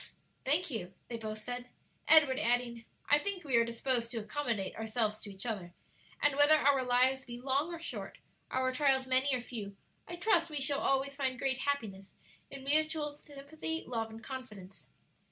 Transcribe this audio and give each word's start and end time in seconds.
"Thank 0.45 0.71
you," 0.71 0.95
they 1.09 1.17
both 1.17 1.37
said, 1.43 1.67
Edward 2.07 2.39
adding, 2.39 2.85
"I 3.07 3.19
think 3.19 3.43
we 3.43 3.55
are 3.57 3.63
disposed 3.63 4.09
to 4.09 4.17
accommodate 4.17 4.75
ourselves 4.75 5.19
to 5.19 5.29
each 5.31 5.45
other, 5.45 5.75
and 6.23 6.35
whether 6.35 6.55
our 6.57 6.83
lives 6.83 7.23
be 7.23 7.39
long 7.39 7.71
or 7.71 7.79
short, 7.79 8.17
our 8.49 8.71
trials 8.71 9.05
many 9.05 9.29
or 9.35 9.41
few, 9.41 9.77
I 10.07 10.15
trust 10.15 10.49
we 10.49 10.59
shall 10.59 10.79
always 10.81 11.13
find 11.13 11.37
great 11.37 11.59
happiness 11.59 12.15
in 12.49 12.63
mutual 12.63 13.21
sympathy, 13.27 13.83
love 13.87 14.09
and 14.09 14.23
confidence." 14.23 14.89